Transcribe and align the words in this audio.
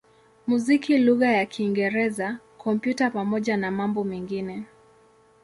muziki 0.47 0.97
lugha 0.97 1.27
ya 1.31 1.45
Kiingereza, 1.45 2.39
Kompyuta 2.57 3.09
pamoja 3.09 3.57
na 3.57 3.71
mambo 3.71 4.03
mengine. 4.03 4.63